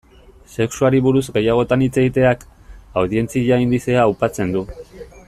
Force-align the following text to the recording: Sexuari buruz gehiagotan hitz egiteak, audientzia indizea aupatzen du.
Sexuari 0.51 1.01
buruz 1.07 1.21
gehiagotan 1.35 1.83
hitz 1.87 1.91
egiteak, 2.05 2.47
audientzia 3.03 3.63
indizea 3.67 4.05
aupatzen 4.09 4.57
du. 4.57 4.65